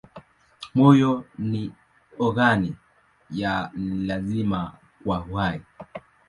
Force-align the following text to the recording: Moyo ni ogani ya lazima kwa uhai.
Moyo 0.75 1.25
ni 1.37 1.71
ogani 2.19 2.75
ya 3.31 3.71
lazima 3.79 4.73
kwa 5.03 5.25
uhai. 5.31 5.61